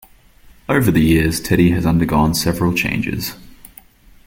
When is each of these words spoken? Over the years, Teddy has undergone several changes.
Over 0.67 0.89
the 0.89 0.99
years, 1.03 1.39
Teddy 1.39 1.69
has 1.73 1.85
undergone 1.85 2.33
several 2.33 2.73
changes. 2.73 3.35